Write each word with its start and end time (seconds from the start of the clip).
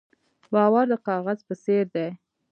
باور 0.53 0.85
د 0.91 0.93
کاغذ 1.07 1.39
په 1.47 1.53
څېر 1.63 1.85
دی. 1.95 2.09